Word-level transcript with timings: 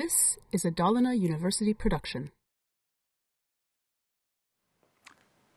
This 0.00 0.38
is 0.50 0.64
a 0.64 0.70
Dalarna 0.70 1.14
University 1.14 1.74
production. 1.74 2.28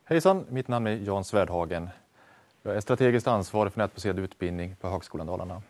Hejsan, 0.06 0.46
mitt 0.50 0.68
namn 0.68 0.88
är 0.88 0.96
Jan 0.96 1.24
Svärdhagen. 1.24 1.90
Jag 2.64 2.76
är 2.76 2.82
strategiskt 2.82 3.28
ansvarig 3.28 3.74
för 3.74 3.80
nätbaserad 3.80 4.20
utbildning 4.20 4.76
på 4.76 4.90
Högskolan 4.90 5.28
Dalarna. 5.28 5.62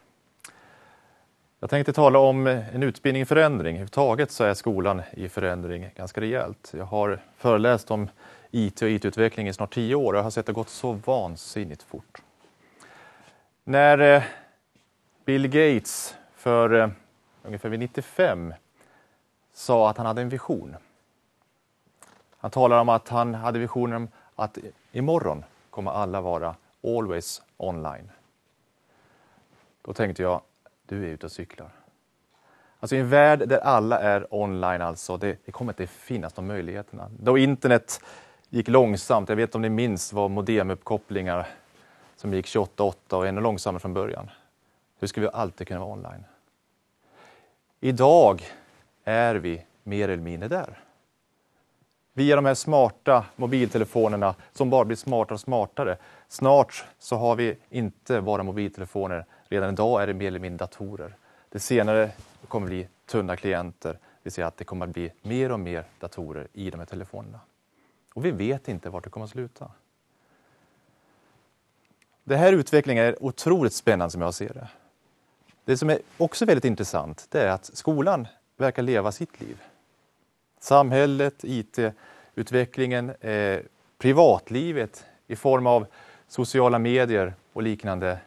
Jag 1.60 1.70
tänkte 1.70 1.94
tala 1.94 2.20
om 2.20 2.48
en 2.48 2.84
utbildning 2.84 3.22
i 3.22 3.26
förändring. 3.26 3.76
Överhuvudtaget 3.76 4.32
så 4.32 4.44
är 4.44 4.54
skolan 4.54 5.02
i 5.14 5.30
förändring 5.30 5.90
ganska 5.96 6.22
rejält. 6.22 6.74
Jag 6.78 6.86
har 6.86 7.20
föreläst 7.38 7.92
om 7.92 8.10
IT 8.52 8.82
och 8.82 8.90
IT-utveckling 8.90 9.48
i 9.48 9.54
snart 9.54 9.74
tio 9.74 9.96
år 9.96 10.14
och 10.14 10.20
jag 10.20 10.24
har 10.24 10.32
sett 10.32 10.46
det 10.46 10.54
gått 10.54 10.70
så 10.70 10.92
vansinnigt 10.92 11.84
fort. 11.84 12.22
När 13.64 14.16
eh, 14.16 14.24
Bill 15.26 15.48
Gates 15.48 16.16
för 16.36 16.74
eh, 16.74 16.90
ungefär 17.46 17.70
vid 17.70 17.80
95 17.80 18.54
sa 19.54 19.90
att 19.90 19.98
han 19.98 20.06
hade 20.06 20.22
en 20.22 20.30
vision. 20.30 20.76
Han 22.38 22.52
talar 22.52 22.80
om 22.80 22.90
att 22.90 23.10
han 23.10 23.34
hade 23.34 23.60
visionen 23.60 23.96
om 23.96 24.08
att 24.36 24.58
imorgon 24.92 25.44
kommer 25.70 25.92
alla 25.92 26.22
vara 26.22 26.56
always 26.84 27.42
online. 27.58 28.12
Då 29.82 29.94
tänkte 29.94 30.24
jag, 30.24 30.42
du 30.86 31.04
är 31.04 31.08
ute 31.08 31.26
och 31.26 31.32
cyklar. 31.32 31.70
Alltså 32.80 32.96
i 32.96 33.00
en 33.00 33.10
värld 33.10 33.48
där 33.50 33.58
alla 33.58 34.00
är 34.00 34.34
online 34.34 34.82
alltså, 34.82 35.18
det, 35.18 35.38
det 35.46 35.52
kommer 35.52 35.72
inte 35.72 35.88
finnas 35.88 36.34
de 36.34 36.48
möjligheterna. 36.48 37.10
Då 37.20 37.38
internet 37.38 38.02
gick 38.50 38.68
långsamt, 38.68 39.30
jag 39.30 39.36
vet 39.36 39.50
inte 39.50 39.58
om 39.58 39.62
ni 39.62 39.70
minns 39.70 40.14
vad 40.14 40.32
modemuppkopplingar 40.32 41.48
som 42.16 42.34
gick 42.34 42.46
28.8 42.46 43.14
och 43.14 43.28
ännu 43.28 43.42
långsammare 43.42 43.80
från 43.80 43.94
början. 43.94 44.30
Hur 45.00 45.08
ska 45.08 45.22
vi 45.22 45.30
alltid 45.34 45.68
kunna 45.68 45.80
vara 45.80 45.92
online? 45.92 46.24
Idag 47.86 48.42
är 49.04 49.36
vi 49.36 49.66
mer 49.84 50.10
eller 50.10 50.24
mindre 50.24 50.50
där. 50.50 50.80
Via 52.14 52.36
de 52.36 52.46
här 52.46 52.54
smarta 52.54 53.26
mobiltelefonerna 53.36 54.36
som 54.54 54.70
bara 54.70 54.86
blir 54.86 54.98
smartare 54.98 55.34
och 55.34 55.40
smartare. 55.40 55.98
Snart 56.28 56.86
så 57.00 57.16
har 57.16 57.36
vi 57.36 57.58
inte 57.70 58.22
bara 58.22 58.44
mobiltelefoner. 58.44 59.26
Redan 59.50 59.74
idag 59.74 60.04
är 60.04 60.08
det 60.08 60.14
mer 60.14 60.28
eller 60.28 60.40
mindre 60.40 60.58
datorer. 60.58 61.16
Det 61.50 61.60
senare 61.60 62.12
kommer 62.48 62.68
bli 62.68 62.88
tunna 63.06 63.36
klienter. 63.36 63.92
Det 63.92 64.00
vill 64.24 64.34
säga 64.34 64.48
att 64.48 64.58
det 64.58 64.64
kommer 64.64 64.88
att 64.88 64.94
bli 64.94 65.12
mer 65.22 65.52
och 65.52 65.60
mer 65.60 65.86
datorer 66.00 66.48
i 66.54 66.70
de 66.70 66.78
här 66.78 66.86
telefonerna. 66.86 67.40
Och 68.14 68.26
vi 68.26 68.32
vet 68.32 68.68
inte 68.68 68.90
vart 68.90 69.04
det 69.04 69.10
kommer 69.10 69.24
att 69.24 69.32
sluta. 69.32 69.72
Den 72.24 72.40
här 72.40 72.54
utvecklingen 72.54 73.06
är 73.06 73.24
otroligt 73.24 73.74
spännande 73.74 74.12
som 74.12 74.22
jag 74.22 74.34
ser 74.34 74.54
det. 74.54 74.68
Det 75.66 75.78
som 75.78 75.90
är 75.90 76.00
också 76.18 76.46
väldigt 76.46 76.66
intressant 76.66 77.28
det 77.30 77.42
är 77.42 77.48
att 77.48 77.66
skolan 77.74 78.28
verkar 78.58 78.84
leva 78.84 79.12
sitt 79.12 79.42
liv. 79.42 79.62
Samhället, 80.60 81.44
IT-utvecklingen, 81.44 83.10
eh, 83.10 83.60
privatlivet 83.98 85.06
i 85.28 85.36
form 85.36 85.68
av 85.68 85.88
sociala 86.28 86.80
medier 86.80 87.34
och 87.54 87.64
liknande. 87.64 88.20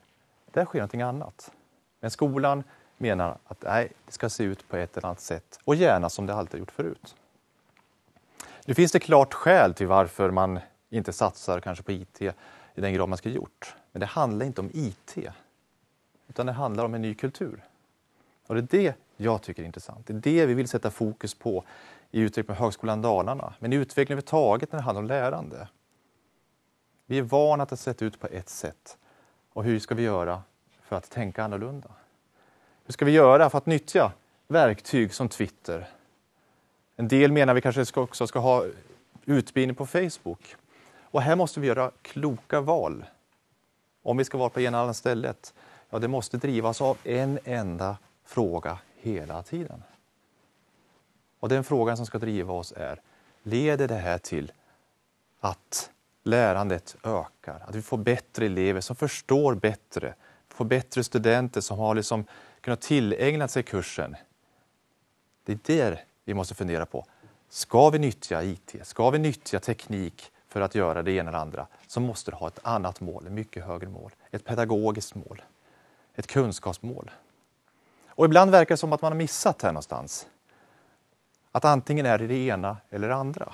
Där 0.53 0.65
sker 0.65 0.79
någonting 0.79 1.03
annat. 1.03 1.53
Men 2.01 2.11
skolan 2.11 2.65
menar 2.97 3.39
att 3.45 3.63
nej, 3.63 3.93
det 4.07 4.13
ska 4.13 4.29
se 4.29 4.45
ut 4.45 4.69
på 4.69 4.77
ett 4.77 4.97
eller 4.97 5.07
annat 5.07 5.21
sätt 5.21 5.61
och 5.65 5.75
gärna 5.75 6.09
som 6.09 6.27
det 6.27 6.35
alltid 6.35 6.61
gjort 6.61 6.71
förut. 6.71 7.15
Nu 8.67 8.75
finns 8.75 8.93
det 8.93 9.01
klart 9.01 9.35
skäl 9.35 9.75
till 9.75 9.87
varför 9.87 10.31
man 10.31 10.61
inte 10.91 11.13
satsar 11.13 11.61
kanske 11.61 11.85
på 11.85 11.93
IT 11.93 12.23
i 12.75 12.81
den 12.81 12.93
grad 12.93 13.09
man 13.09 13.19
ska 13.19 13.29
gjort. 13.29 13.75
Men 13.93 14.01
det 14.01 14.07
handlar 14.07 14.47
inte 14.47 14.61
om 14.61 14.71
IT, 14.73 15.17
utan 16.29 16.47
det 16.47 16.53
handlar 16.53 16.85
om 16.85 16.95
en 16.95 17.03
ny 17.03 17.15
kultur. 17.15 17.65
Och 18.47 18.55
det 18.55 18.61
är 18.61 18.83
det 18.83 18.95
jag 19.17 19.43
tycker 19.43 19.63
är 19.63 19.67
intressant. 19.67 20.07
Det 20.07 20.13
är 20.13 20.21
det 20.21 20.47
vi 20.47 20.55
vill 20.55 20.69
sätta 20.69 20.91
fokus 20.91 21.35
på 21.35 21.65
i 22.11 22.21
utvecklingen 22.21 22.57
på 22.57 22.65
Högskolan 22.65 23.03
Dalarna, 23.03 23.55
men 23.59 23.73
i 23.73 23.77
utvecklingen 23.77 24.19
överhuvudtaget 24.19 24.73
när 24.73 24.79
det 24.79 24.83
handlar 24.83 25.03
om 25.03 25.07
lärande. 25.07 25.69
Vi 27.07 27.19
är 27.19 27.23
vana 27.23 27.63
att 27.63 27.69
det 27.69 27.77
sett 27.77 28.03
ut 28.03 28.21
på 28.21 28.27
ett 28.27 28.49
sätt. 28.49 28.99
Och 29.53 29.65
hur 29.65 29.79
ska 29.79 29.95
vi 29.95 30.03
göra 30.03 30.43
för 30.83 30.97
att 30.97 31.11
tänka 31.11 31.45
annorlunda? 31.45 31.91
Hur 32.85 32.93
ska 32.93 33.05
vi 33.05 33.13
göra 33.13 33.51
för 33.51 33.59
att 33.59 33.67
nyttja 33.67 34.13
verktyg 34.47 35.15
som 35.15 35.29
Twitter? 35.29 35.89
En 36.97 37.09
del 37.09 37.33
menar 37.33 37.55
vi 37.55 37.61
kanske 37.61 37.87
ska 37.87 38.01
också 38.01 38.27
ska 38.27 38.39
ha 38.39 38.65
utbildning 39.25 39.75
på 39.75 39.87
Facebook. 39.87 40.57
Och 41.03 41.23
här 41.23 41.37
måste 41.37 41.61
vi 41.61 41.67
göra 41.67 41.91
kloka 42.03 42.61
val. 42.61 43.05
Om 44.03 44.17
vi 44.17 44.25
ska 44.25 44.39
vara 44.39 44.51
på 44.51 44.61
ena 44.61 44.69
eller 44.69 44.79
andra 44.79 44.95
stället, 44.95 45.55
ja 45.91 45.99
det 45.99 46.09
måste 46.09 46.37
drivas 46.37 46.81
av 46.81 46.99
en 47.05 47.39
enda 47.45 47.97
fråga 48.25 48.79
hela 48.97 49.43
tiden. 49.43 49.83
Och 51.41 51.49
den 51.49 51.65
frågan 51.65 51.97
som 51.97 52.07
ska 52.07 52.19
driva 52.19 52.53
oss 52.53 52.73
är, 52.77 53.01
leder 53.43 53.89
det 53.89 53.95
här 53.95 54.19
till 54.19 54.53
att 55.41 55.91
lärandet 56.23 56.97
ökar? 57.03 57.63
Att 57.67 57.75
vi 57.75 57.83
får 57.83 57.99
bättre 57.99 58.47
elever 58.47 58.81
som 58.81 58.97
förstår 58.97 59.55
bättre, 59.55 60.15
får 60.49 60.65
bättre 60.65 61.05
studenter 61.05 61.61
som 61.61 61.79
har 61.79 61.95
liksom 61.95 62.25
kunnat 62.61 62.81
tillägna 62.81 63.49
sig 63.49 63.63
kursen? 63.63 64.17
Det 65.45 65.53
är 65.53 65.91
det 65.91 66.01
vi 66.25 66.35
måste 66.35 66.55
fundera 66.55 66.87
på. 66.87 67.07
Ska 67.49 67.91
vi 67.91 67.99
nyttja 67.99 68.43
IT, 68.43 68.75
ska 68.83 69.11
vi 69.11 69.19
nyttja 69.19 69.61
teknik 69.61 70.33
för 70.49 70.61
att 70.61 70.75
göra 70.75 71.03
det 71.03 71.13
ena 71.13 71.29
eller 71.29 71.39
andra, 71.39 71.67
så 71.87 72.01
måste 72.01 72.31
det 72.31 72.37
ha 72.37 72.49
ett 72.49 72.59
annat 72.63 73.01
mål, 73.01 73.27
ett 73.27 73.33
mycket 73.33 73.65
högre 73.65 73.89
mål. 73.89 74.11
Ett 74.31 74.45
pedagogiskt 74.45 75.15
mål, 75.15 75.43
ett 76.19 76.27
kunskapsmål. 76.27 77.11
Och 78.09 78.25
ibland 78.25 78.51
verkar 78.51 78.75
det 78.75 78.77
som 78.77 78.93
att 78.93 79.03
man 79.03 79.13
har 79.13 79.17
missat 79.17 79.63
här 79.63 79.73
någonstans. 79.73 80.27
Att 81.53 81.65
antingen 81.65 82.07
är 82.07 82.19
det 82.19 82.27
det 82.27 82.47
ena 82.47 82.77
eller 82.91 83.09
det 83.09 83.15
andra. 83.15 83.53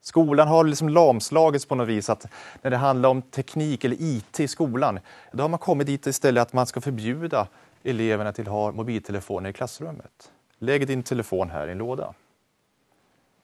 Skolan 0.00 0.48
har 0.48 0.64
liksom 0.64 0.88
lamslagits 0.88 1.66
på 1.66 1.74
något 1.74 1.88
vis 1.88 2.10
att 2.10 2.26
när 2.62 2.70
det 2.70 2.76
handlar 2.76 3.08
om 3.08 3.22
teknik 3.22 3.84
eller 3.84 3.96
IT 4.00 4.40
i 4.40 4.48
skolan, 4.48 5.00
då 5.32 5.44
har 5.44 5.48
man 5.48 5.58
kommit 5.58 5.86
dit 5.86 6.06
istället 6.06 6.42
att 6.42 6.52
man 6.52 6.66
ska 6.66 6.80
förbjuda 6.80 7.48
eleverna 7.82 8.32
till 8.32 8.44
att 8.44 8.52
ha 8.52 8.72
mobiltelefoner 8.72 9.50
i 9.50 9.52
klassrummet. 9.52 10.32
Lägg 10.58 10.86
din 10.86 11.02
telefon 11.02 11.50
här 11.50 11.68
i 11.68 11.72
en 11.72 11.78
låda. 11.78 12.14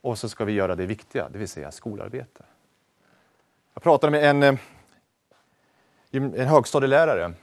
Och 0.01 0.19
så 0.19 0.29
ska 0.29 0.45
vi 0.45 0.53
göra 0.53 0.77
det 0.77 0.87
viktiga, 0.87 1.29
det 1.29 1.39
vill 1.39 1.49
säga 1.49 1.73
skolarbete. 1.73 2.45
Jag 3.75 3.83
pratade 3.83 4.11
med 4.11 4.25
en, 4.25 4.43
eh, 4.43 4.59
en 6.11 6.49
högstadielärare 6.49 7.35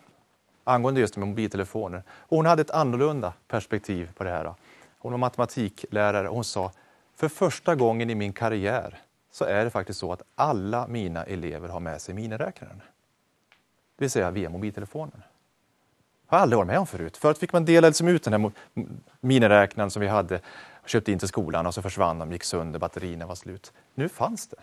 angående 0.63 1.01
just 1.01 1.17
med 1.17 1.27
mobiltelefoner. 1.27 2.03
Hon 2.09 2.45
hade 2.45 2.61
ett 2.61 2.71
annorlunda 2.71 3.33
perspektiv 3.47 4.09
på 4.15 4.23
det 4.23 4.29
här. 4.29 4.53
Hon 4.97 5.11
var 5.11 5.17
matematiklärare 5.17 6.29
och 6.29 6.35
hon 6.35 6.43
sa, 6.43 6.71
för 7.15 7.27
första 7.27 7.75
gången 7.75 8.09
i 8.09 8.15
min 8.15 8.33
karriär 8.33 9.01
så 9.31 9.45
är 9.45 9.63
det 9.63 9.69
faktiskt 9.69 9.99
så 9.99 10.13
att 10.13 10.21
alla 10.35 10.87
mina 10.87 11.23
elever 11.23 11.69
har 11.69 11.79
med 11.79 12.01
sig 12.01 12.15
miniräknaren. 12.15 12.81
Det 13.95 14.03
vill 14.03 14.11
säga 14.11 14.31
via 14.31 14.49
mobiltelefonen. 14.49 15.23
har 16.27 16.37
jag 16.37 16.41
aldrig 16.41 16.57
varit 16.57 16.67
med 16.67 16.79
om 16.79 16.87
förut. 16.87 17.17
Förut 17.17 17.37
fick 17.37 17.53
man 17.53 17.65
dela 17.65 17.87
liksom 17.87 18.07
ut 18.07 18.23
den 18.23 18.33
här 18.33 18.51
miniräknaren 19.19 19.91
som 19.91 20.01
vi 20.01 20.07
hade 20.07 20.41
och 20.83 20.89
köpte 20.89 21.11
in 21.11 21.19
till 21.19 21.27
skolan 21.27 21.67
och 21.67 21.73
så 21.73 21.81
försvann 21.81 22.19
de, 22.19 22.31
gick 22.31 22.43
sönder, 22.43 22.79
batterierna 22.79 23.25
var 23.25 23.35
slut. 23.35 23.73
Nu 23.93 24.09
fanns 24.09 24.47
det. 24.47 24.57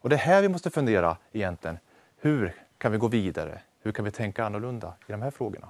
Och 0.00 0.08
det 0.08 0.16
är 0.16 0.20
här 0.20 0.42
vi 0.42 0.48
måste 0.48 0.70
fundera 0.70 1.16
egentligen. 1.32 1.78
Hur 2.20 2.54
kan 2.78 2.92
vi 2.92 2.98
gå 2.98 3.08
vidare? 3.08 3.60
Hur 3.82 3.92
kan 3.92 4.04
vi 4.04 4.10
tänka 4.10 4.44
annorlunda 4.44 4.94
i 5.06 5.12
de 5.12 5.22
här 5.22 5.30
frågorna? 5.30 5.68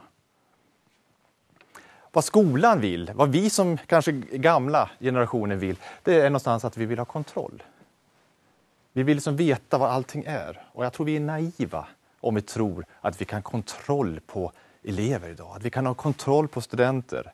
Vad 2.12 2.24
skolan 2.24 2.80
vill, 2.80 3.10
vad 3.14 3.32
vi 3.32 3.50
som 3.50 3.78
kanske 3.78 4.12
gamla 4.32 4.90
generationen 5.00 5.58
vill, 5.58 5.76
det 6.02 6.20
är 6.20 6.30
någonstans 6.30 6.64
att 6.64 6.76
vi 6.76 6.86
vill 6.86 6.98
ha 6.98 7.04
kontroll. 7.04 7.62
Vi 8.92 9.02
vill 9.02 9.16
liksom 9.16 9.36
veta 9.36 9.78
vad 9.78 9.90
allting 9.90 10.24
är. 10.26 10.62
Och 10.72 10.84
jag 10.84 10.92
tror 10.92 11.06
vi 11.06 11.16
är 11.16 11.20
naiva 11.20 11.86
om 12.20 12.34
vi 12.34 12.42
tror 12.42 12.84
att 13.00 13.20
vi 13.20 13.24
kan 13.24 13.36
ha 13.36 13.50
kontroll 13.50 14.20
på 14.26 14.52
elever 14.84 15.28
idag, 15.28 15.56
att 15.56 15.62
vi 15.62 15.70
kan 15.70 15.86
ha 15.86 15.94
kontroll 15.94 16.48
på 16.48 16.60
studenter. 16.60 17.32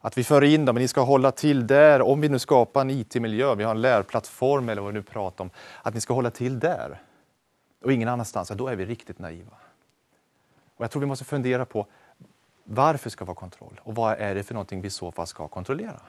Att 0.00 0.18
vi 0.18 0.24
för 0.24 0.44
in 0.44 0.64
dem, 0.64 0.74
men 0.74 0.82
ni 0.82 0.88
ska 0.88 1.00
hålla 1.00 1.32
till 1.32 1.66
där, 1.66 2.02
om 2.02 2.20
vi 2.20 2.28
nu 2.28 2.38
skapar 2.38 2.80
en 2.80 2.90
IT-miljö, 2.90 3.54
vi 3.54 3.64
har 3.64 3.70
en 3.70 3.80
lärplattform 3.80 4.68
eller 4.68 4.82
vad 4.82 4.92
vi 4.92 4.98
nu 4.98 5.02
pratar 5.02 5.44
om, 5.44 5.50
att 5.82 5.94
ni 5.94 6.00
ska 6.00 6.14
hålla 6.14 6.30
till 6.30 6.58
där 6.58 7.02
och 7.84 7.92
ingen 7.92 8.08
annanstans, 8.08 8.50
ja, 8.50 8.56
då 8.56 8.68
är 8.68 8.76
vi 8.76 8.86
riktigt 8.86 9.18
naiva. 9.18 9.56
Och 10.80 10.84
jag 10.84 10.90
tror 10.90 11.00
vi 11.00 11.06
måste 11.06 11.24
fundera 11.24 11.64
på 11.64 11.86
varför 12.64 13.10
ska 13.10 13.24
vi 13.24 13.28
ha 13.28 13.34
kontroll 13.34 13.80
och 13.82 13.94
vad 13.94 14.18
är 14.18 14.34
det 14.34 14.42
för 14.42 14.54
någonting 14.54 14.80
vi 14.80 14.86
i 14.86 14.90
så 14.90 15.12
fall 15.12 15.26
ska 15.26 15.48
kontrollera? 15.48 16.00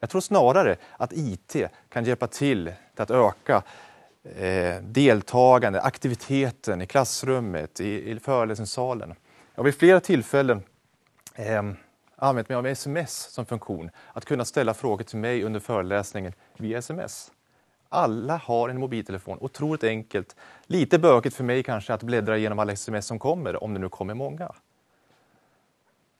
Jag 0.00 0.10
tror 0.10 0.20
snarare 0.20 0.76
att 0.96 1.12
IT 1.12 1.56
kan 1.88 2.04
hjälpa 2.04 2.26
till, 2.26 2.72
till 2.94 3.02
att 3.02 3.10
öka 3.10 3.62
eh, 4.22 4.82
deltagande, 4.82 5.80
aktiviteten 5.82 6.82
i 6.82 6.86
klassrummet, 6.86 7.80
i, 7.80 8.10
i 8.10 8.18
föreläsningssalen. 8.20 9.14
Jag 9.54 9.58
har 9.58 9.64
vid 9.64 9.74
flera 9.74 10.00
tillfällen 10.00 10.62
eh, 11.34 11.62
använt 12.16 12.48
mig 12.48 12.56
av 12.56 12.66
sms 12.66 13.20
som 13.20 13.46
funktion, 13.46 13.90
att 14.12 14.24
kunna 14.24 14.44
ställa 14.44 14.74
frågor 14.74 15.04
till 15.04 15.18
mig 15.18 15.44
under 15.44 15.60
föreläsningen 15.60 16.32
via 16.56 16.78
sms. 16.78 17.32
Alla 17.92 18.36
har 18.36 18.68
en 18.68 18.80
mobiltelefon, 18.80 19.38
otroligt 19.40 19.84
enkelt. 19.84 20.36
Lite 20.66 20.98
bökigt 20.98 21.36
för 21.36 21.44
mig 21.44 21.62
kanske 21.62 21.94
att 21.94 22.02
bläddra 22.02 22.38
igenom 22.38 22.58
alla 22.58 22.72
sms 22.72 23.06
som 23.06 23.18
kommer, 23.18 23.64
om 23.64 23.74
det 23.74 23.80
nu 23.80 23.88
kommer 23.88 24.14
många. 24.14 24.52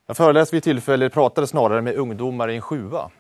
Jag 0.07 0.17
föreläste 0.17 0.57
vid 0.57 0.59
ett 0.59 0.65
tillfälle, 0.65 1.11
pratade 1.11 1.47
snarare 1.47 1.83
med 1.83 1.95
ungdomar 1.95 2.49
i 2.49 2.55
en 2.55 2.63
sjua. 2.63 3.11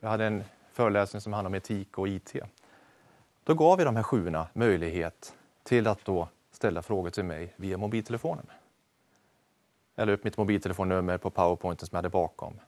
Jag 0.00 0.08
hade 0.08 0.24
en 0.24 0.44
föreläsning 0.72 1.20
som 1.20 1.32
handlade 1.32 1.52
om 1.52 1.54
etik 1.54 1.98
och 1.98 2.08
IT. 2.08 2.34
Då 3.44 3.54
gav 3.54 3.78
vi 3.78 3.84
de 3.84 3.96
här 3.96 4.02
sjuorna 4.02 4.46
möjlighet 4.52 5.34
till 5.62 5.86
att 5.86 6.04
då 6.04 6.28
ställa 6.52 6.82
frågor 6.82 7.10
till 7.10 7.24
mig 7.24 7.54
via 7.56 7.78
mobiltelefonen. 7.78 8.46
Jag 9.94 10.06
la 10.06 10.12
upp 10.12 10.24
mitt 10.24 10.36
mobiltelefonnummer 10.36 11.18
på 11.18 11.30
powerpointen 11.30 11.86
som 11.86 11.96
jag 11.96 11.98
hade 11.98 12.08
bakom. 12.08 12.60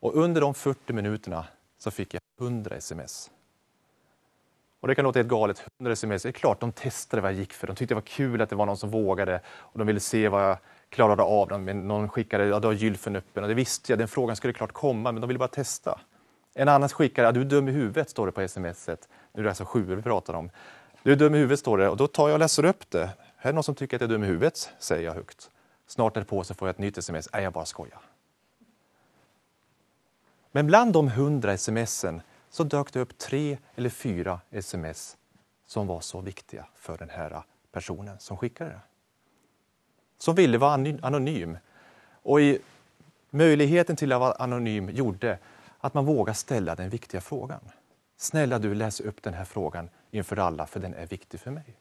Och 0.00 0.16
under 0.16 0.40
de 0.40 0.54
40 0.54 0.92
minuterna 0.92 1.44
så 1.78 1.90
fick 1.90 2.14
jag 2.14 2.20
100 2.40 2.76
sms. 2.76 3.30
Och 4.80 4.88
det 4.88 4.94
kan 4.94 5.04
låta 5.04 5.18
helt 5.18 5.28
galet, 5.28 5.66
100 5.78 5.92
sms. 5.92 6.22
Det 6.22 6.28
är 6.28 6.32
klart 6.32 6.60
de 6.60 6.72
testade 6.72 7.22
vad 7.22 7.32
jag 7.32 7.38
gick 7.38 7.52
för. 7.52 7.66
De 7.66 7.76
tyckte 7.76 7.94
det 7.94 7.96
var 7.96 8.02
kul 8.02 8.40
att 8.40 8.50
det 8.50 8.56
var 8.56 8.66
någon 8.66 8.76
som 8.76 8.90
vågade 8.90 9.40
och 9.48 9.78
de 9.78 9.86
ville 9.86 10.00
se 10.00 10.28
vad 10.28 10.42
jag 10.42 10.56
klarade 10.88 11.22
av. 11.22 11.60
Någon 11.60 12.08
skickade, 12.08 12.44
ja, 12.44 12.60
du 12.60 12.66
har 12.66 12.74
gylfen 12.74 13.16
öppen 13.16 13.42
och 13.42 13.48
det 13.48 13.54
visste 13.54 13.92
jag, 13.92 13.98
den 13.98 14.08
frågan 14.08 14.36
skulle 14.36 14.52
klart 14.52 14.72
komma, 14.72 15.12
men 15.12 15.20
de 15.20 15.28
ville 15.28 15.38
bara 15.38 15.48
testa. 15.48 16.00
En 16.54 16.68
annan 16.68 16.88
skickade, 16.88 17.28
ja, 17.28 17.32
du 17.32 17.40
är 17.40 17.44
dum 17.44 17.68
i 17.68 17.72
huvudet, 17.72 18.10
står 18.10 18.26
det 18.26 18.32
på 18.32 18.48
smset. 18.48 19.08
Nu 19.32 19.40
är 19.40 19.42
det 19.42 19.50
alltså 19.50 19.64
sjuor 19.64 19.96
vi 19.96 20.02
pratar 20.02 20.34
om. 20.34 20.50
Du 21.02 21.12
är 21.12 21.16
dum 21.16 21.34
i 21.34 21.38
huvudet, 21.38 21.58
står 21.58 21.78
det, 21.78 21.88
och 21.88 21.96
då 21.96 22.06
tar 22.06 22.28
jag 22.28 22.34
och 22.34 22.40
läser 22.40 22.64
upp 22.64 22.90
det. 22.90 23.10
Här 23.36 23.50
är 23.50 23.54
någon 23.54 23.64
som 23.64 23.74
tycker 23.74 23.96
att 23.96 24.00
jag 24.00 24.10
är 24.10 24.12
dum 24.12 24.24
i 24.24 24.26
huvudet, 24.26 24.70
säger 24.78 25.04
jag 25.04 25.14
högt. 25.14 25.50
Snart 25.86 26.14
därpå 26.14 26.44
så 26.44 26.54
får 26.54 26.68
jag 26.68 26.74
ett 26.74 26.78
nytt 26.78 26.98
sms, 26.98 27.28
nej 27.32 27.42
jag 27.42 27.52
bara 27.52 27.64
skojar. 27.64 28.00
Men 30.52 30.66
bland 30.66 30.92
de 30.92 31.08
hundra 31.08 31.56
smsen 31.56 32.22
så 32.50 32.64
dök 32.64 32.92
det 32.92 33.00
upp 33.00 33.18
tre 33.18 33.58
eller 33.74 33.90
fyra 33.90 34.40
sms 34.50 35.16
som 35.66 35.86
var 35.86 36.00
så 36.00 36.20
viktiga 36.20 36.66
för 36.74 36.98
den 36.98 37.10
här 37.10 37.42
personen 37.72 38.18
som 38.18 38.36
skickade 38.36 38.70
det. 38.70 38.80
Som 40.18 40.34
ville 40.34 40.58
vara 40.58 40.96
anonym. 41.02 41.58
Och 42.22 42.40
i 42.40 42.58
möjligheten 43.30 43.96
till 43.96 44.12
att 44.12 44.20
vara 44.20 44.32
anonym 44.32 44.90
gjorde 44.90 45.38
att 45.78 45.94
man 45.94 46.04
vågade 46.04 46.36
ställa 46.36 46.74
den 46.74 46.90
viktiga 46.90 47.20
frågan. 47.20 47.60
Snälla 48.16 48.58
du, 48.58 48.74
läs 48.74 49.00
upp 49.00 49.22
den 49.22 49.34
här 49.34 49.44
frågan 49.44 49.90
inför 50.10 50.36
alla, 50.36 50.66
för 50.66 50.80
den 50.80 50.94
är 50.94 51.06
viktig 51.06 51.40
för 51.40 51.50
mig. 51.50 51.76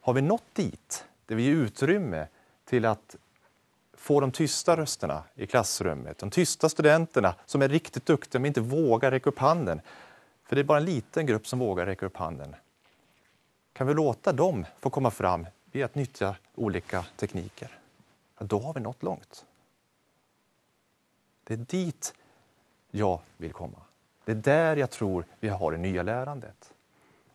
Har 0.00 0.12
vi 0.12 0.22
nått 0.22 0.54
dit, 0.54 1.04
där 1.26 1.36
vi 1.36 1.42
ger 1.42 1.52
utrymme 1.52 2.26
till 2.64 2.84
att 2.84 3.16
få 4.04 4.20
de 4.20 4.32
tysta 4.32 4.76
rösterna 4.76 5.22
i 5.34 5.46
klassrummet, 5.46 6.18
de 6.18 6.30
tysta 6.30 6.68
studenterna 6.68 7.34
som 7.46 7.62
är 7.62 7.68
riktigt 7.68 8.06
duktiga 8.06 8.40
men 8.40 8.46
inte 8.46 8.60
vågar 8.60 9.10
räcka 9.10 9.30
upp 9.30 9.38
handen. 9.38 9.80
För 10.44 10.56
det 10.56 10.62
är 10.62 10.64
bara 10.64 10.78
en 10.78 10.84
liten 10.84 11.26
grupp 11.26 11.46
som 11.46 11.58
vågar 11.58 11.86
räcka 11.86 12.06
upp 12.06 12.16
handen. 12.16 12.56
Kan 13.72 13.86
vi 13.86 13.94
låta 13.94 14.32
dem 14.32 14.66
få 14.80 14.90
komma 14.90 15.10
fram 15.10 15.46
via 15.72 15.84
att 15.84 15.94
nyttja 15.94 16.36
olika 16.54 17.04
tekniker? 17.16 17.78
Ja, 18.38 18.46
då 18.46 18.58
har 18.58 18.74
vi 18.74 18.80
nått 18.80 19.02
långt. 19.02 19.44
Det 21.44 21.54
är 21.54 21.58
dit 21.58 22.14
jag 22.90 23.20
vill 23.36 23.52
komma. 23.52 23.78
Det 24.24 24.32
är 24.32 24.36
där 24.36 24.76
jag 24.76 24.90
tror 24.90 25.24
vi 25.40 25.48
har 25.48 25.72
det 25.72 25.78
nya 25.78 26.02
lärandet. 26.02 26.72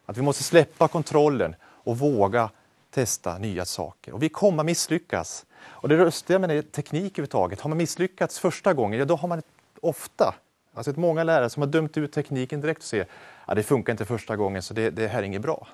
Att 0.05 0.17
vi 0.17 0.21
måste 0.21 0.43
släppa 0.43 0.87
kontrollen 0.87 1.55
och 1.63 1.97
våga 1.97 2.49
testa 2.89 3.37
nya 3.37 3.65
saker. 3.65 4.13
Och 4.13 4.23
vi 4.23 4.29
kommer 4.29 4.63
misslyckas. 4.63 5.45
Och 5.61 5.89
det 5.89 5.97
röstiga 5.97 6.39
med 6.39 6.71
teknik 6.71 7.13
överhuvudtaget, 7.13 7.61
har 7.61 7.69
man 7.69 7.77
misslyckats 7.77 8.39
första 8.39 8.73
gången, 8.73 8.99
ja 8.99 9.05
då 9.05 9.15
har 9.15 9.27
man 9.27 9.41
ofta, 9.81 10.35
alltså 10.73 10.91
ett 10.91 10.97
många 10.97 11.23
lärare 11.23 11.49
som 11.49 11.61
har 11.61 11.67
dömt 11.67 11.97
ut 11.97 12.11
tekniken 12.11 12.61
direkt 12.61 12.77
och 12.77 12.83
ser 12.83 13.01
att 13.01 13.07
ja, 13.47 13.55
det 13.55 13.63
funkar 13.63 13.93
inte 13.93 14.05
första 14.05 14.35
gången 14.35 14.61
så 14.61 14.73
det, 14.73 14.89
det 14.89 15.07
här 15.07 15.19
är 15.19 15.23
inget 15.23 15.41
bra. 15.41 15.67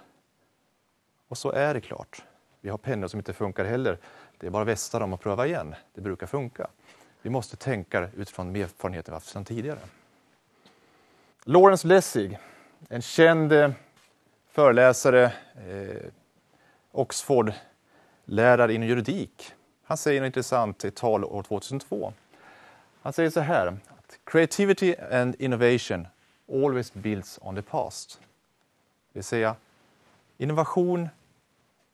Och 1.27 1.37
så 1.37 1.51
är 1.51 1.73
det 1.73 1.81
klart. 1.81 2.23
Vi 2.61 2.69
har 2.69 2.77
pennor 2.77 3.07
som 3.07 3.19
inte 3.19 3.33
funkar 3.33 3.65
heller. 3.65 3.97
Det 4.37 4.47
är 4.47 4.51
bara 4.51 4.61
att 4.61 4.67
vässa 4.67 4.99
dem 4.99 5.13
och 5.13 5.21
pröva 5.21 5.47
igen. 5.47 5.75
Det 5.93 6.01
brukar 6.01 6.27
funka. 6.27 6.67
Vi 7.21 7.29
måste 7.29 7.57
tänka 7.57 8.09
utifrån 8.15 8.55
erfarenheter 8.55 9.11
vi 9.11 9.13
haft 9.13 9.27
sedan 9.27 9.45
tidigare. 9.45 9.79
Lawrence 11.43 11.87
Lessig, 11.87 12.37
en 12.89 13.01
känd 13.01 13.53
eh, 13.53 13.71
föreläsare, 14.51 15.23
eh, 15.67 16.11
Oxford-lärare 16.91 18.73
inom 18.73 18.87
juridik. 18.87 19.53
Han 19.85 19.97
säger 19.97 20.21
något 20.21 20.25
intressant 20.25 20.85
i 20.85 20.87
ett 20.87 20.95
tal 20.95 21.25
år 21.25 21.43
2002. 21.43 22.13
Han 23.01 23.13
säger 23.13 23.29
så 23.29 23.39
här, 23.39 23.77
Creativity 24.23 24.95
and 25.11 25.35
innovation 25.39 26.07
always 26.53 26.93
builds 26.93 27.39
on 27.41 27.55
the 27.55 27.61
past. 27.61 28.19
Det 29.13 29.19
vill 29.19 29.23
säga, 29.23 29.55
innovation, 30.37 31.09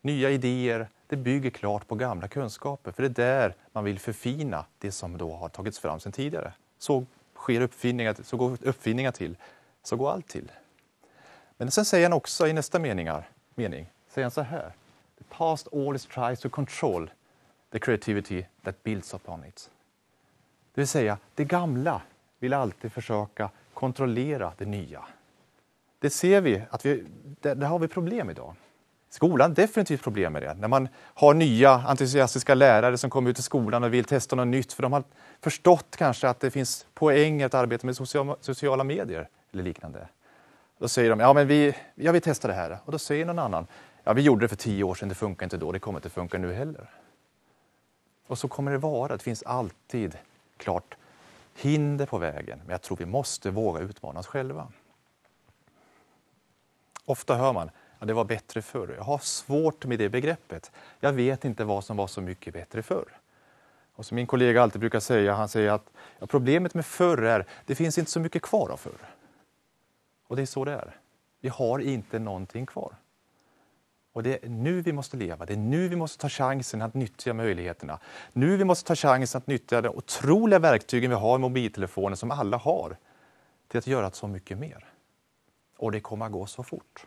nya 0.01 0.29
idéer, 0.29 0.87
det 1.07 1.15
bygger 1.15 1.49
klart 1.49 1.87
på 1.87 1.95
gamla 1.95 2.27
kunskaper, 2.27 2.91
för 2.91 3.03
det 3.03 3.23
är 3.23 3.27
där 3.27 3.55
man 3.71 3.83
vill 3.83 3.99
förfina 3.99 4.65
det 4.79 4.91
som 4.91 5.17
då 5.17 5.35
har 5.35 5.49
tagits 5.49 5.79
fram 5.79 5.99
sedan 5.99 6.11
tidigare. 6.11 6.53
Så 6.77 7.05
sker 7.35 7.61
uppfinningar, 7.61 8.15
så 8.23 8.37
går 8.37 8.57
uppfinningar 8.61 9.11
till, 9.11 9.37
så 9.83 9.95
går 9.95 10.11
allt 10.11 10.27
till. 10.27 10.51
Men 11.57 11.71
sen 11.71 11.85
säger 11.85 12.05
han 12.05 12.13
också 12.13 12.47
i 12.47 12.53
nästa 12.53 12.79
meningar, 12.79 13.29
mening, 13.55 13.89
säger 14.09 14.25
han 14.25 14.31
så 14.31 14.41
här. 14.41 14.73
The 15.17 15.23
past 15.29 15.67
always 15.73 16.05
tries 16.05 16.39
to 16.39 16.49
control 16.49 17.11
the 17.71 17.79
creativity 17.79 18.45
that 18.63 18.83
builds 18.83 19.13
upon 19.13 19.45
it. 19.45 19.69
Det 20.73 20.81
vill 20.81 20.87
säga, 20.87 21.17
det 21.35 21.45
gamla 21.45 22.01
vill 22.39 22.53
alltid 22.53 22.91
försöka 22.91 23.49
kontrollera 23.73 24.53
det 24.57 24.65
nya. 24.65 25.01
Det 25.99 26.09
ser 26.09 26.41
vi, 26.41 26.63
att 26.69 26.85
vi, 26.85 27.03
där, 27.23 27.55
där 27.55 27.67
har 27.67 27.79
vi 27.79 27.87
problem 27.87 28.29
idag. 28.29 28.55
Skolan 29.09 29.53
definitivt 29.53 30.03
problem 30.03 30.33
med 30.33 30.43
det. 30.43 30.53
När 30.53 30.67
man 30.67 30.87
har 30.95 31.33
nya 31.33 31.71
entusiastiska 31.71 32.55
lärare 32.55 32.97
som 32.97 33.09
kommer 33.09 33.29
ut 33.29 33.39
i 33.39 33.41
skolan 33.41 33.83
och 33.83 33.93
vill 33.93 34.05
testa 34.05 34.35
något 34.35 34.47
nytt 34.47 34.73
för 34.73 34.83
de 34.83 34.93
har 34.93 35.03
förstått 35.41 35.95
kanske 35.95 36.29
att 36.29 36.39
det 36.39 36.51
finns 36.51 36.85
poäng 36.93 37.43
att 37.43 37.53
arbeta 37.53 37.85
med 37.87 37.95
sociala, 37.95 38.35
sociala 38.41 38.83
medier 38.83 39.29
eller 39.51 39.63
liknande. 39.63 40.07
Då 40.77 40.87
säger 40.87 41.09
de, 41.09 41.19
ja 41.19 41.33
men 41.33 41.47
vi, 41.47 41.75
ja, 41.95 42.11
vi 42.11 42.21
testar 42.21 42.49
det 42.49 42.55
här. 42.55 42.77
Och 42.85 42.91
då 42.91 42.99
säger 42.99 43.25
någon 43.25 43.39
annan, 43.39 43.67
ja 44.03 44.13
vi 44.13 44.21
gjorde 44.21 44.43
det 44.43 44.47
för 44.49 44.55
tio 44.55 44.83
år 44.83 44.95
sedan, 44.95 45.09
det 45.09 45.15
funkar 45.15 45.45
inte 45.45 45.57
då, 45.57 45.71
det 45.71 45.79
kommer 45.79 45.99
inte 45.99 46.09
funka 46.09 46.37
nu 46.37 46.53
heller. 46.53 46.89
Och 48.31 48.37
så 48.37 48.47
kommer 48.47 48.71
det 48.71 48.77
vara, 48.77 49.17
det 49.17 49.23
finns 49.23 49.43
alltid 49.43 50.17
klart 50.57 50.97
hinder 51.55 52.05
på 52.05 52.17
vägen, 52.17 52.59
men 52.59 52.69
jag 52.69 52.81
tror 52.81 52.97
vi 52.97 53.05
måste 53.05 53.51
våga 53.51 53.79
utmana 53.79 54.19
oss 54.19 54.27
själva. 54.27 54.67
Ofta 57.05 57.35
hör 57.35 57.53
man, 57.53 57.71
ja, 57.99 58.05
det 58.05 58.13
var 58.13 58.23
bättre 58.25 58.61
förr. 58.61 58.93
Jag 58.97 59.03
har 59.03 59.17
svårt 59.17 59.85
med 59.85 59.99
det 59.99 60.09
begreppet. 60.09 60.71
Jag 60.99 61.13
vet 61.13 61.45
inte 61.45 61.63
vad 61.63 61.83
som 61.83 61.97
var 61.97 62.07
så 62.07 62.21
mycket 62.21 62.53
bättre 62.53 62.83
förr. 62.83 63.19
Och 63.93 64.05
som 64.05 64.15
min 64.15 64.27
kollega 64.27 64.63
alltid 64.63 64.79
brukar 64.79 64.99
säga, 64.99 65.33
han 65.33 65.49
säger 65.49 65.71
att 65.71 65.89
ja, 66.19 66.27
problemet 66.27 66.73
med 66.73 66.85
förr 66.85 67.21
är, 67.21 67.45
det 67.65 67.75
finns 67.75 67.97
inte 67.97 68.11
så 68.11 68.19
mycket 68.19 68.41
kvar 68.41 68.69
av 68.69 68.77
förr. 68.77 69.09
Och 70.27 70.35
det 70.35 70.41
är 70.41 70.45
så 70.45 70.65
det 70.65 70.73
är. 70.73 70.99
Vi 71.39 71.49
har 71.49 71.79
inte 71.79 72.19
någonting 72.19 72.65
kvar. 72.65 72.95
Och 74.13 74.23
det 74.23 74.43
är 74.43 74.49
nu 74.49 74.81
vi 74.81 74.93
måste 74.93 75.17
leva, 75.17 75.45
det 75.45 75.53
är 75.53 75.57
nu 75.57 75.87
vi 75.87 75.95
måste 75.95 76.21
ta 76.21 76.29
chansen 76.29 76.81
att 76.81 76.93
nyttja 76.93 77.33
möjligheterna. 77.33 77.99
Nu 78.33 78.57
vi 78.57 78.63
måste 78.63 78.87
ta 78.87 78.95
chansen 78.95 79.37
att 79.37 79.47
nyttja 79.47 79.81
de 79.81 79.89
otroliga 79.89 80.59
verktygen 80.59 81.09
vi 81.09 81.15
har 81.15 81.35
i 81.35 81.39
mobiltelefonen 81.39 82.17
som 82.17 82.31
alla 82.31 82.57
har 82.57 82.97
till 83.67 83.77
att 83.77 83.87
göra 83.87 84.11
så 84.11 84.27
mycket 84.27 84.57
mer. 84.57 84.85
Och 85.77 85.91
det 85.91 85.99
kommer 85.99 86.25
att 86.25 86.31
gå 86.31 86.45
så 86.45 86.63
fort. 86.63 87.05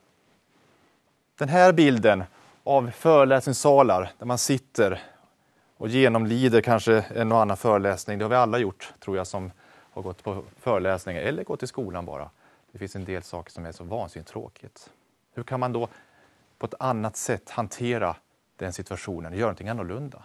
Den 1.38 1.48
här 1.48 1.72
bilden 1.72 2.24
av 2.64 2.90
föreläsningssalar 2.90 4.12
där 4.18 4.26
man 4.26 4.38
sitter 4.38 5.02
och 5.76 5.88
genomlider 5.88 6.60
kanske 6.60 7.00
en 7.00 7.32
och 7.32 7.40
annan 7.40 7.56
föreläsning. 7.56 8.18
Det 8.18 8.24
har 8.24 8.30
vi 8.30 8.36
alla 8.36 8.58
gjort, 8.58 8.92
tror 9.00 9.16
jag, 9.16 9.26
som 9.26 9.50
har 9.66 10.02
gått 10.02 10.22
på 10.22 10.44
föreläsningar 10.60 11.22
eller 11.22 11.44
gått 11.44 11.62
i 11.62 11.66
skolan 11.66 12.06
bara. 12.06 12.30
Det 12.72 12.78
finns 12.78 12.96
en 12.96 13.04
del 13.04 13.22
saker 13.22 13.52
som 13.52 13.66
är 13.66 13.72
så 13.72 13.84
vansinnigt 13.84 14.30
tråkigt. 14.30 14.90
Hur 15.34 15.42
kan 15.42 15.60
man 15.60 15.72
då 15.72 15.88
på 16.64 16.76
ett 16.76 16.82
annat 16.82 17.16
sätt 17.16 17.50
hantera 17.50 18.16
den 18.56 18.72
situationen 18.72 19.32
göra 19.32 19.40
någonting 19.40 19.68
annorlunda? 19.68 20.22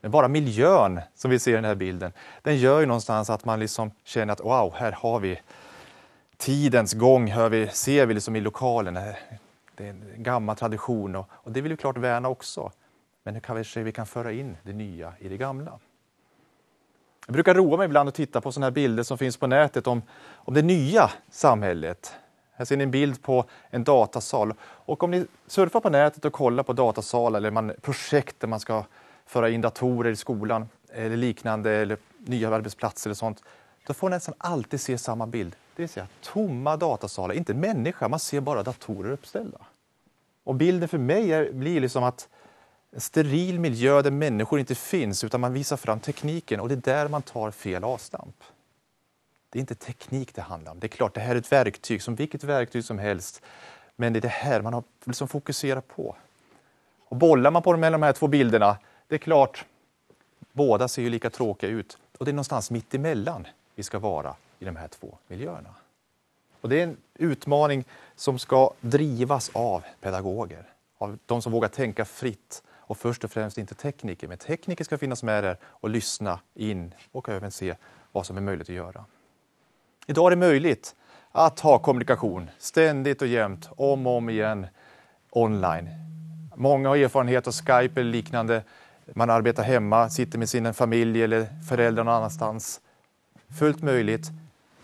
Men 0.00 0.10
bara 0.10 0.28
miljön 0.28 1.00
som 1.14 1.30
vi 1.30 1.38
ser 1.38 1.50
i 1.50 1.54
den 1.54 1.64
här 1.64 1.74
bilden, 1.74 2.12
den 2.42 2.56
gör 2.56 2.80
ju 2.80 2.86
någonstans 2.86 3.30
att 3.30 3.44
man 3.44 3.60
liksom 3.60 3.90
känner 4.04 4.32
att 4.32 4.40
wow, 4.40 4.74
här 4.74 4.92
har 4.92 5.20
vi 5.20 5.40
tidens 6.36 6.94
gång, 6.94 7.30
hör 7.30 7.48
vi, 7.48 7.68
ser 7.68 8.06
vi 8.06 8.14
liksom 8.14 8.36
i 8.36 8.40
lokalen. 8.40 8.94
Det 9.74 9.86
är 9.86 9.90
en 9.90 10.22
gammal 10.22 10.56
tradition 10.56 11.16
och, 11.16 11.28
och 11.30 11.52
det 11.52 11.60
vill 11.60 11.72
vi 11.72 11.76
klart 11.76 11.96
värna 11.96 12.28
också. 12.28 12.72
Men 13.22 13.34
hur 13.34 13.40
kanske 13.40 13.82
vi 13.82 13.92
kan 13.92 14.06
föra 14.06 14.32
in 14.32 14.56
det 14.62 14.72
nya 14.72 15.12
i 15.18 15.28
det 15.28 15.36
gamla? 15.36 15.78
Jag 17.26 17.32
brukar 17.32 17.54
roa 17.54 17.76
mig 17.76 17.84
ibland 17.84 18.08
att 18.08 18.14
titta 18.14 18.40
på 18.40 18.52
sådana 18.52 18.66
här 18.66 18.72
bilder 18.72 19.02
som 19.02 19.18
finns 19.18 19.36
på 19.36 19.46
nätet 19.46 19.86
om, 19.86 20.02
om 20.34 20.54
det 20.54 20.62
nya 20.62 21.10
samhället. 21.30 22.14
Här 22.56 22.64
ser 22.64 22.76
ni 22.76 22.84
en 22.84 22.90
bild 22.90 23.22
på 23.22 23.44
en 23.70 23.84
datasal. 23.84 24.54
Och 24.62 25.02
om 25.02 25.10
ni 25.10 25.26
surfar 25.46 25.80
på 25.80 25.90
nätet 25.90 26.24
och 26.24 26.32
kollar 26.32 26.62
på 26.62 26.72
datasalar 26.72 27.38
eller 27.38 27.50
man, 27.50 27.72
projekt 27.82 28.40
där 28.40 28.48
man 28.48 28.60
ska 28.60 28.84
föra 29.26 29.50
in 29.50 29.60
datorer 29.60 30.10
i 30.10 30.16
skolan 30.16 30.68
eller 30.92 31.16
liknande 31.16 31.70
eller 31.70 31.98
nya 32.18 32.54
arbetsplatser 32.54 33.10
eller 33.10 33.14
sånt. 33.14 33.42
Då 33.86 33.94
får 33.94 34.10
ni 34.10 34.16
nästan 34.16 34.34
alltid 34.38 34.80
se 34.80 34.98
samma 34.98 35.26
bild. 35.26 35.56
Det 35.76 35.82
vill 35.82 35.88
säga 35.88 36.06
tomma 36.20 36.76
datasalar, 36.76 37.34
inte 37.34 37.54
människa, 37.54 38.08
man 38.08 38.20
ser 38.20 38.40
bara 38.40 38.62
datorer 38.62 39.10
uppställda. 39.12 39.58
Och 40.44 40.54
bilden 40.54 40.88
för 40.88 40.98
mig 40.98 41.32
är, 41.32 41.52
blir 41.52 41.80
liksom 41.80 42.04
att 42.04 42.28
en 42.90 43.00
steril 43.00 43.60
miljö 43.60 44.02
där 44.02 44.10
människor 44.10 44.60
inte 44.60 44.74
finns 44.74 45.24
utan 45.24 45.40
man 45.40 45.52
visar 45.52 45.76
fram 45.76 46.00
tekniken 46.00 46.60
och 46.60 46.68
det 46.68 46.74
är 46.74 46.94
där 46.94 47.08
man 47.08 47.22
tar 47.22 47.50
fel 47.50 47.84
avstamp. 47.84 48.36
Det 49.54 49.58
är 49.58 49.60
inte 49.60 49.74
teknik 49.74 50.34
det 50.34 50.42
handlar 50.42 50.72
om. 50.72 50.80
Det 50.80 50.86
är 50.86 50.88
klart, 50.88 51.14
det 51.14 51.20
här 51.20 51.34
är 51.34 51.38
ett 51.38 51.52
verktyg 51.52 52.02
som 52.02 52.14
vilket 52.14 52.44
verktyg 52.44 52.84
som 52.84 52.98
helst. 52.98 53.42
Men 53.96 54.12
det 54.12 54.18
är 54.18 54.20
det 54.20 54.28
här 54.28 54.62
man 54.62 54.74
har 54.74 54.82
liksom 55.04 55.28
fokuserat 55.28 55.88
på. 55.88 56.16
Och 57.08 57.16
bollar 57.16 57.50
man 57.50 57.62
på 57.62 57.72
de 57.72 57.82
här 57.82 58.12
två 58.12 58.28
bilderna, 58.28 58.78
det 59.08 59.14
är 59.14 59.18
klart, 59.18 59.64
båda 60.52 60.88
ser 60.88 61.02
ju 61.02 61.10
lika 61.10 61.30
tråkiga 61.30 61.70
ut. 61.70 61.98
Och 62.18 62.24
det 62.24 62.30
är 62.30 62.32
någonstans 62.32 62.70
mitt 62.70 62.94
emellan 62.94 63.46
vi 63.74 63.82
ska 63.82 63.98
vara 63.98 64.34
i 64.58 64.64
de 64.64 64.76
här 64.76 64.88
två 64.88 65.18
miljöerna. 65.26 65.74
Och 66.60 66.68
det 66.68 66.80
är 66.80 66.84
en 66.84 66.96
utmaning 67.14 67.84
som 68.16 68.38
ska 68.38 68.72
drivas 68.80 69.50
av 69.52 69.82
pedagoger, 70.00 70.68
av 70.98 71.18
de 71.26 71.42
som 71.42 71.52
vågar 71.52 71.68
tänka 71.68 72.04
fritt 72.04 72.62
och 72.70 72.98
först 72.98 73.24
och 73.24 73.30
främst 73.30 73.58
inte 73.58 73.74
tekniker. 73.74 74.28
Men 74.28 74.38
tekniker 74.38 74.84
ska 74.84 74.98
finnas 74.98 75.22
med 75.22 75.44
där 75.44 75.56
och 75.64 75.90
lyssna 75.90 76.40
in 76.54 76.94
och 77.12 77.28
även 77.28 77.50
se 77.50 77.74
vad 78.12 78.26
som 78.26 78.36
är 78.36 78.40
möjligt 78.40 78.68
att 78.68 78.74
göra. 78.74 79.04
Idag 80.06 80.26
är 80.26 80.30
det 80.30 80.36
möjligt 80.36 80.94
att 81.32 81.60
ha 81.60 81.78
kommunikation 81.78 82.50
ständigt 82.58 83.22
och 83.22 83.28
jämt, 83.28 83.68
om 83.76 84.06
och 84.06 84.16
om 84.16 84.28
igen, 84.28 84.66
online. 85.30 85.88
Många 86.54 86.88
har 86.88 86.96
erfarenhet 86.96 87.46
av 87.46 87.52
Skype 87.52 88.00
eller 88.00 88.10
liknande. 88.10 88.62
Man 89.14 89.30
arbetar 89.30 89.62
hemma, 89.62 90.10
sitter 90.10 90.38
med 90.38 90.48
sin 90.48 90.74
familj 90.74 91.22
eller 91.22 91.46
föräldrar 91.68 92.04
någon 92.04 92.14
annanstans. 92.14 92.80
Fullt 93.58 93.82
möjligt. 93.82 94.30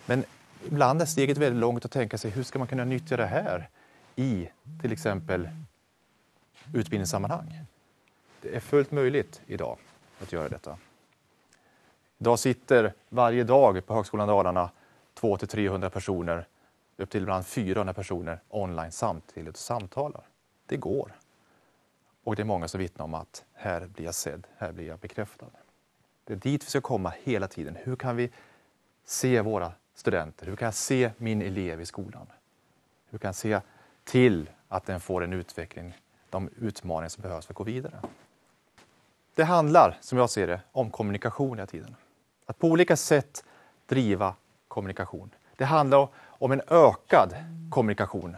Men 0.06 0.24
ibland 0.66 1.02
är 1.02 1.06
steget 1.06 1.38
väldigt 1.38 1.60
långt 1.60 1.84
att 1.84 1.90
tänka 1.90 2.18
sig 2.18 2.30
hur 2.30 2.42
ska 2.42 2.58
man 2.58 2.68
kunna 2.68 2.84
nyttja 2.84 3.16
det 3.16 3.26
här 3.26 3.68
i 4.16 4.48
till 4.82 4.92
exempel 4.92 5.48
utbildningssammanhang. 6.74 7.60
Det 8.42 8.56
är 8.56 8.60
fullt 8.60 8.90
möjligt 8.90 9.40
idag 9.46 9.78
att 10.22 10.32
göra 10.32 10.48
detta. 10.48 10.76
Idag 12.18 12.38
sitter 12.38 12.92
varje 13.08 13.44
dag 13.44 13.86
på 13.86 13.94
Högskolan 13.94 14.28
Dalarna 14.28 14.70
200-300 15.20 15.88
personer, 15.88 16.46
upp 16.96 17.10
till 17.10 17.22
ibland 17.22 17.46
400 17.46 17.94
personer 17.94 18.40
online 18.48 18.92
samtidigt 18.92 19.54
och 19.54 19.58
samtalar. 19.58 20.24
Det 20.66 20.76
går. 20.76 21.12
Och 22.24 22.36
det 22.36 22.42
är 22.42 22.44
många 22.44 22.68
som 22.68 22.80
vittnar 22.80 23.04
om 23.04 23.14
att 23.14 23.44
här 23.52 23.86
blir 23.86 24.04
jag 24.04 24.14
sedd, 24.14 24.46
här 24.56 24.72
blir 24.72 24.86
jag 24.86 24.98
bekräftad. 24.98 25.46
Det 26.24 26.32
är 26.32 26.36
dit 26.36 26.64
vi 26.64 26.68
ska 26.70 26.80
komma 26.80 27.12
hela 27.22 27.48
tiden. 27.48 27.76
Hur 27.82 27.96
kan 27.96 28.16
vi 28.16 28.30
se 29.04 29.40
våra 29.40 29.72
studenter? 29.94 30.46
Hur 30.46 30.56
kan 30.56 30.66
jag 30.66 30.74
se 30.74 31.10
min 31.16 31.42
elev 31.42 31.80
i 31.80 31.86
skolan? 31.86 32.26
Hur 33.10 33.18
kan 33.18 33.28
jag 33.28 33.34
se 33.34 33.60
till 34.04 34.50
att 34.68 34.86
den 34.86 35.00
får 35.00 35.24
en 35.24 35.32
utveckling, 35.32 35.96
de 36.30 36.50
utmaningar 36.60 37.08
som 37.08 37.22
behövs 37.22 37.46
för 37.46 37.52
att 37.52 37.56
gå 37.56 37.64
vidare? 37.64 38.00
Det 39.34 39.44
handlar, 39.44 39.98
som 40.00 40.18
jag 40.18 40.30
ser 40.30 40.46
det, 40.46 40.60
om 40.72 40.90
kommunikation 40.90 41.58
hela 41.58 41.66
tiden. 41.66 41.96
Att 42.46 42.58
på 42.58 42.68
olika 42.68 42.96
sätt 42.96 43.44
driva 43.86 44.34
kommunikation. 44.70 45.30
Det 45.56 45.64
handlar 45.64 46.08
om 46.28 46.52
en 46.52 46.62
ökad 46.68 47.34
kommunikation. 47.70 48.36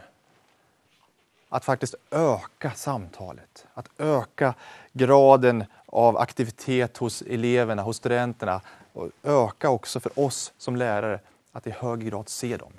Att 1.48 1.64
faktiskt 1.64 1.94
öka 2.10 2.70
samtalet, 2.70 3.66
att 3.74 3.88
öka 3.98 4.54
graden 4.92 5.64
av 5.86 6.18
aktivitet 6.18 6.96
hos 6.96 7.22
eleverna, 7.22 7.82
hos 7.82 7.96
studenterna 7.96 8.60
och 8.92 9.10
öka 9.22 9.70
också 9.70 10.00
för 10.00 10.18
oss 10.18 10.52
som 10.58 10.76
lärare 10.76 11.20
att 11.52 11.66
i 11.66 11.70
hög 11.70 12.06
grad 12.06 12.28
se 12.28 12.56
dem. 12.56 12.72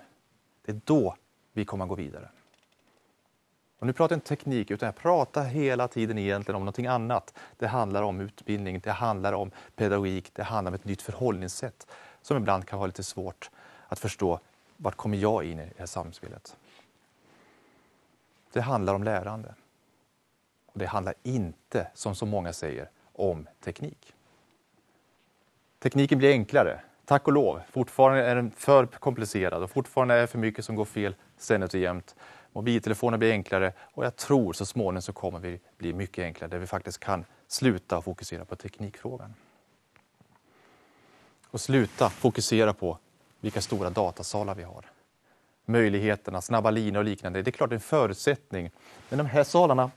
Det 0.66 0.72
är 0.72 0.80
då 0.86 1.16
vi 1.54 1.66
kommer 1.66 1.86
att 1.86 1.90
gå 1.90 1.96
vidare. 1.96 2.30
Och 3.80 3.88
nu 3.88 3.94
pratar 3.94 4.16
jag 4.16 4.18
inte 4.18 4.28
teknik, 4.28 4.72
utan 4.72 4.86
jag 4.86 4.96
pratar 4.96 5.44
hela 5.44 5.88
tiden 5.88 6.18
egentligen 6.18 6.56
om 6.56 6.62
någonting 6.62 6.88
annat. 6.88 7.34
Det 7.58 7.68
handlar 7.68 8.04
om 8.04 8.22
utbildning, 8.22 8.80
det 8.80 8.92
handlar 8.92 9.34
om 9.34 9.52
pedagogik, 9.76 10.32
det 10.34 10.44
handlar 10.44 10.72
om 10.72 10.76
ett 10.76 10.86
nytt 10.86 11.02
förhållningssätt 11.02 11.88
som 12.24 12.38
ibland 12.38 12.68
kan 12.68 12.80
vara 12.80 12.88
lite 12.88 13.04
svårt 13.04 13.50
att 13.88 14.00
förstå. 14.00 14.40
Vart 14.78 14.96
kommer 14.96 15.18
jag 15.18 15.44
in 15.44 15.60
i 15.60 15.66
det 15.66 15.80
här 15.80 15.86
samspelet? 15.86 16.58
Det 18.54 18.62
handlar 18.62 18.94
om 18.94 19.04
lärande. 19.04 19.56
Och 20.66 20.80
det 20.80 20.86
handlar 20.86 21.14
inte, 21.24 21.88
som 21.94 22.16
så 22.16 22.26
många 22.26 22.54
säger, 22.54 22.90
om 23.14 23.48
teknik. 23.64 24.14
Tekniken 25.80 26.18
blir 26.18 26.32
enklare, 26.32 26.80
tack 27.06 27.28
och 27.28 27.34
lov. 27.34 27.62
Fortfarande 27.72 28.26
är 28.26 28.36
den 28.36 28.52
för 28.52 28.86
komplicerad 28.86 29.64
och 29.64 29.72
fortfarande 29.72 30.14
är 30.14 30.22
det 30.22 30.28
för 30.28 30.40
mycket 30.40 30.66
som 30.66 30.76
går 30.76 30.86
fel 30.86 31.16
ständigt 31.38 31.74
och 31.74 31.80
jämt. 31.80 32.16
Mobiltelefoner 32.52 33.18
blir 33.18 33.32
enklare 33.32 33.74
och 33.80 34.06
jag 34.06 34.16
tror 34.16 34.54
så 34.54 34.66
småningom 34.66 35.02
så 35.02 35.14
kommer 35.14 35.40
vi 35.40 35.60
bli 35.78 35.94
mycket 35.94 36.24
enklare 36.24 36.52
där 36.52 36.58
vi 36.58 36.68
faktiskt 36.68 37.00
kan 37.00 37.26
sluta 37.48 38.02
fokusera 38.02 38.46
på 38.46 38.56
teknikfrågan. 38.56 39.34
Och 41.54 41.62
sluta 41.62 42.10
fokusera 42.10 42.74
på 42.74 42.98
vilka 43.40 43.62
stora 43.62 43.90
datasalar 43.90 44.56
vi 44.56 44.64
har. 44.64 44.86
Möjligheterna, 45.66 46.42
snabba 46.42 46.72
linor 46.72 47.00
och 47.00 47.06
liknande. 47.06 47.42
Det 47.42 47.50
är 47.50 47.52
klart 47.52 47.72
en 47.72 47.80
förutsättning. 47.80 48.72
Men 49.10 49.18
de 49.18 49.26
här 49.26 49.44
salarna, 49.44 49.92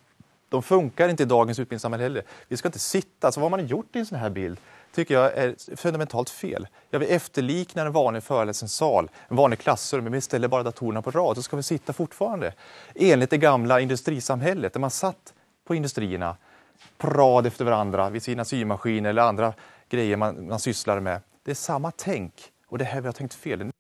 de 0.49 0.63
funkar 0.63 1.09
inte 1.09 1.23
i 1.23 1.27
dagens 1.27 1.59
utbildningssamhälle 1.59 2.03
heller. 2.03 2.23
Vi 2.49 2.57
ska 2.57 2.69
inte 2.69 2.79
sitta, 2.79 3.27
alltså 3.27 3.41
vad 3.41 3.51
man 3.51 3.61
har 3.61 3.67
gjort 3.67 3.97
i 3.97 3.99
en 3.99 4.07
sån 4.07 4.19
här 4.19 4.31
bild 4.31 4.59
tycker 4.95 5.15
jag 5.15 5.33
är 5.37 5.77
fundamentalt 5.77 6.31
fel. 6.31 6.67
Jag 6.91 6.99
vill 6.99 7.11
efterlikna 7.11 7.83
en 7.83 7.93
vanlig 7.93 8.23
föreläsningssal, 8.23 9.11
en 9.29 9.37
vanlig 9.37 9.59
klassrum, 9.59 10.05
men 10.05 10.13
vi 10.13 10.21
ställer 10.21 10.49
bara 10.49 10.63
datorerna 10.63 11.03
på 11.03 11.11
rad 11.11 11.37
så 11.37 11.43
ska 11.43 11.57
vi 11.57 11.63
sitta 11.63 11.93
fortfarande 11.93 12.53
enligt 12.95 13.31
det 13.31 13.39
gamla 13.39 13.81
industrisamhället 13.81 14.73
där 14.73 14.81
man 14.81 14.91
satt 14.91 15.35
på 15.65 15.75
industrierna 15.75 16.37
på 16.99 17.11
rad 17.11 17.47
efter 17.47 17.65
varandra 17.65 18.11
vid 18.11 18.23
sina 18.23 18.45
symaskiner 18.45 19.11
eller 19.11 19.23
andra 19.23 19.53
grejer 19.89 20.17
man, 20.17 20.49
man 20.49 20.61
sysslar 20.61 21.01
med. 21.01 21.21
Det 21.47 21.53
är 21.53 21.55
samma 21.55 21.91
tänk 21.91 22.53
och 22.67 22.79
det 22.79 22.85
här 22.85 23.01
vi 23.01 23.07
har 23.07 23.13
tänkt 23.13 23.35
fel. 23.35 23.59
Det 23.59 23.73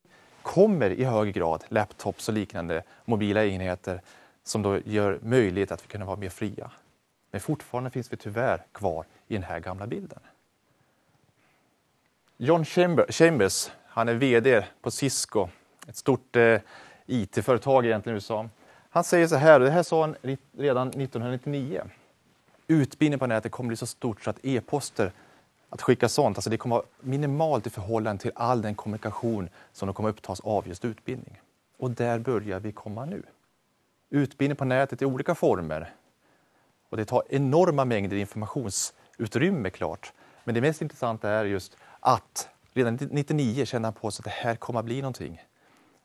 kommer 0.42 0.90
i 0.90 1.04
hög 1.04 1.34
grad 1.34 1.64
laptops 1.68 2.28
och 2.28 2.34
liknande 2.34 2.82
mobila 3.04 3.44
enheter 3.44 4.00
som 4.44 4.62
då 4.62 4.78
gör 4.84 5.18
möjlighet 5.22 5.72
att 5.72 5.84
vi 5.84 5.88
kan 5.88 6.06
vara 6.06 6.16
mer 6.16 6.28
fria. 6.28 6.70
Men 7.30 7.40
fortfarande 7.40 7.90
finns 7.90 8.12
vi 8.12 8.16
tyvärr 8.16 8.64
kvar 8.72 9.04
i 9.28 9.34
den 9.34 9.42
här 9.42 9.60
gamla 9.60 9.86
bilden. 9.86 10.18
John 12.36 12.64
Chambers, 13.08 13.70
han 13.86 14.08
är 14.08 14.14
VD 14.14 14.66
på 14.82 14.90
Cisco, 14.90 15.48
ett 15.88 15.96
stort 15.96 16.36
eh, 16.36 16.60
IT-företag 17.06 17.86
egentligen 17.86 18.14
i 18.14 18.16
USA. 18.16 18.48
Han 18.90 19.04
säger 19.04 19.26
så 19.26 19.36
här, 19.36 19.60
och 19.60 19.66
det 19.66 19.72
här 19.72 19.82
sa 19.82 20.00
han 20.00 20.16
redan 20.58 20.88
1999. 20.88 21.82
Utbildning 22.68 23.18
på 23.18 23.26
nätet 23.26 23.52
kommer 23.52 23.68
bli 23.68 23.76
så 23.76 23.86
stort 23.86 24.24
så 24.24 24.30
att 24.30 24.38
e-poster, 24.42 25.12
att 25.68 25.82
skicka 25.82 26.08
sånt, 26.08 26.38
alltså 26.38 26.50
det 26.50 26.56
kommer 26.56 26.76
vara 26.76 26.86
minimalt 27.00 27.66
i 27.66 27.70
förhållande 27.70 28.22
till 28.22 28.32
all 28.34 28.62
den 28.62 28.74
kommunikation 28.74 29.48
som 29.72 29.94
kommer 29.94 30.08
upptas 30.08 30.40
av 30.40 30.68
just 30.68 30.84
utbildning. 30.84 31.40
Och 31.78 31.90
där 31.90 32.18
börjar 32.18 32.60
vi 32.60 32.72
komma 32.72 33.04
nu. 33.04 33.22
Utbildning 34.10 34.56
på 34.56 34.64
nätet 34.64 35.02
i 35.02 35.04
olika 35.04 35.34
former. 35.34 35.94
Och 36.88 36.96
det 36.96 37.04
tar 37.04 37.22
enorma 37.28 37.84
mängder 37.84 38.16
informationsutrymme 38.16 39.70
klart. 39.70 40.12
Men 40.44 40.54
det 40.54 40.60
mest 40.60 40.82
intressanta 40.82 41.30
är 41.30 41.44
just 41.44 41.76
att 42.00 42.48
redan 42.72 42.94
1999 42.94 43.64
kände 43.64 43.86
han 43.86 43.94
på 43.94 44.10
sig 44.10 44.20
att 44.20 44.24
det 44.24 44.48
här 44.48 44.56
kommer 44.56 44.80
att 44.80 44.86
bli 44.86 45.02
någonting. 45.02 45.42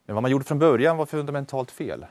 Men 0.05 0.15
vad 0.15 0.21
man 0.21 0.31
gjorde 0.31 0.45
från 0.45 0.59
början 0.59 0.97
var 0.97 1.05
fundamentalt 1.05 1.71
fel. 1.71 2.05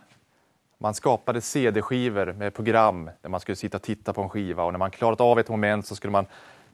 Man 0.79 0.95
skapade 0.95 1.41
CD-skivor 1.41 2.33
med 2.33 2.55
program 2.55 3.11
där 3.21 3.29
man 3.29 3.41
skulle 3.41 3.57
sitta 3.57 3.77
och 3.77 3.83
titta 3.83 4.13
på 4.13 4.23
en 4.23 4.29
skiva 4.29 4.65
och 4.65 4.73
när 4.73 4.79
man 4.79 4.91
klarat 4.91 5.21
av 5.21 5.39
ett 5.39 5.49
moment 5.49 5.87
så 5.87 5.97
skulle 5.97 6.11
man 6.11 6.27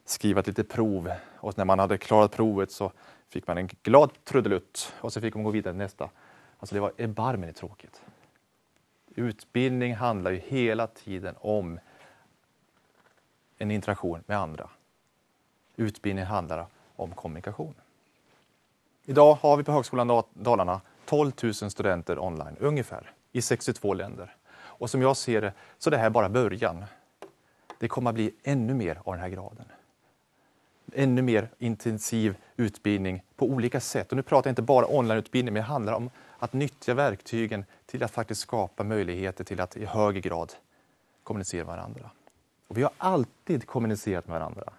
skriva 0.06 0.40
ett 0.40 0.46
litet 0.46 0.68
prov 0.68 1.12
och 1.36 1.58
när 1.58 1.64
man 1.64 1.78
hade 1.78 1.98
klarat 1.98 2.32
provet 2.32 2.70
så 2.70 2.92
fick 3.28 3.46
man 3.46 3.58
en 3.58 3.68
glad 3.82 4.25
trudelutt 4.25 4.92
och 5.00 5.12
så 5.12 5.20
fick 5.20 5.34
man 5.34 5.44
gå 5.44 5.50
vidare 5.50 5.72
till 5.72 5.78
nästa. 5.78 6.10
Alltså 6.58 6.75
det 6.75 6.80
var 6.80 6.92
erbarmligt 6.98 7.56
tråkigt. 7.56 8.02
Utbildning 9.14 9.94
handlar 9.94 10.30
ju 10.30 10.38
hela 10.38 10.86
tiden 10.86 11.34
om 11.40 11.78
en 13.58 13.70
interaktion 13.70 14.22
med 14.26 14.38
andra. 14.38 14.70
Utbildning 15.76 16.25
handlar 16.25 16.66
om 16.96 17.12
kommunikation. 17.12 17.75
Idag 19.04 19.34
har 19.34 19.56
vi 19.56 19.64
på 19.64 19.72
Högskolan 19.72 20.22
Dalarna 20.34 20.80
12 21.04 21.32
000 21.42 21.54
studenter 21.54 22.18
online, 22.18 22.56
ungefär, 22.60 23.12
i 23.32 23.42
62 23.42 23.94
länder. 23.94 24.36
Och 24.56 24.90
som 24.90 25.02
jag 25.02 25.16
ser 25.16 25.40
det 25.40 25.52
så 25.78 25.90
är 25.90 25.90
det 25.90 25.98
här 25.98 26.10
bara 26.10 26.28
början. 26.28 26.84
Det 27.78 27.88
kommer 27.88 28.10
att 28.10 28.14
bli 28.14 28.34
ännu 28.42 28.75
mer 28.75 29.00
av 29.04 29.12
den 29.12 29.22
här 29.22 29.28
graden. 29.28 29.66
Ännu 30.95 31.23
mer 31.23 31.49
intensiv 31.59 32.37
utbildning 32.57 33.23
på 33.37 33.47
olika 33.47 33.81
sätt. 33.81 34.11
Och 34.11 34.16
nu 34.16 34.23
pratar 34.23 34.49
jag 34.49 34.52
inte 34.52 34.62
bara 34.62 34.87
onlineutbildning, 34.87 35.55
men 35.55 35.62
det 35.62 35.66
handlar 35.69 35.93
om 35.93 36.11
att 36.38 36.52
nyttja 36.52 36.95
verktygen 36.95 37.64
till 37.87 38.02
att 38.02 38.11
faktiskt 38.11 38.40
skapa 38.40 38.85
möjligheter 38.85 39.45
till 39.45 39.61
att 39.61 39.76
i 39.76 39.85
högre 39.85 40.21
grad 40.21 40.52
kommunicera 41.23 41.64
med 41.64 41.76
varandra. 41.76 42.11
Och 42.69 42.78
vi 42.78 42.83
har 42.83 42.93
alltid 42.99 43.66
kommunicerat 43.66 44.26
med 44.26 44.40
varandra. 44.40 44.73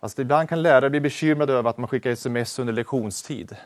Alltså 0.00 0.22
ibland 0.22 0.48
kan 0.48 0.62
lärare 0.62 0.90
bli 0.90 1.00
bekymrade 1.00 1.52
över 1.52 1.70
att 1.70 1.78
man 1.78 1.88
skickar 1.88 2.10
sms 2.10 2.58
under 2.58 2.72
lektionstid. 2.72 3.56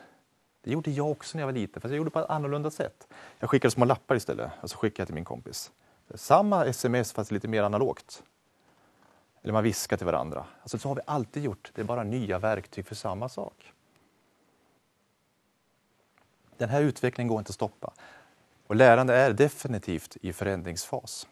Det 0.62 0.70
gjorde 0.70 0.90
jag 0.90 1.10
också 1.10 1.38
när 1.38 1.42
jag 1.42 1.46
var 1.46 1.52
liten, 1.52 1.82
fast 1.82 1.90
jag 1.90 1.96
gjorde 1.96 2.10
det 2.10 2.12
på 2.12 2.18
ett 2.18 2.30
annorlunda 2.30 2.70
sätt. 2.70 3.08
Jag 3.38 3.50
skickade 3.50 3.72
små 3.72 3.84
lappar 3.84 4.16
istället 4.16 4.50
och 4.60 4.70
så 4.70 4.76
skickade 4.76 5.00
jag 5.00 5.08
till 5.08 5.14
min 5.14 5.24
kompis. 5.24 5.70
Samma 6.14 6.66
sms 6.66 7.12
fast 7.12 7.30
lite 7.30 7.48
mer 7.48 7.62
analogt. 7.62 8.22
Eller 9.42 9.52
man 9.52 9.64
viskar 9.64 9.96
till 9.96 10.06
varandra. 10.06 10.46
Alltså 10.62 10.78
så 10.78 10.88
har 10.88 10.94
vi 10.94 11.00
alltid 11.06 11.44
gjort. 11.44 11.70
Det 11.74 11.80
är 11.80 11.84
bara 11.84 12.02
nya 12.02 12.38
verktyg 12.38 12.86
för 12.86 12.94
samma 12.94 13.28
sak. 13.28 13.72
Den 16.56 16.68
här 16.68 16.82
utvecklingen 16.82 17.28
går 17.28 17.38
inte 17.38 17.50
att 17.50 17.54
stoppa. 17.54 17.92
Och 18.66 18.76
lärande 18.76 19.14
är 19.14 19.32
definitivt 19.32 20.16
i 20.20 20.32
förändringsfas. 20.32 21.26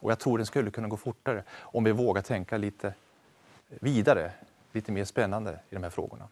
Och 0.00 0.10
jag 0.10 0.18
tror 0.18 0.38
den 0.38 0.46
skulle 0.46 0.70
kunna 0.70 0.88
gå 0.88 0.96
fortare 0.96 1.44
om 1.60 1.84
vi 1.84 1.92
vågar 1.92 2.22
tänka 2.22 2.56
lite 2.56 2.94
vidare, 3.68 4.32
lite 4.72 4.92
mer 4.92 5.04
spännande 5.04 5.60
i 5.70 5.74
de 5.74 5.82
här 5.82 5.90
frågorna. 5.90 6.28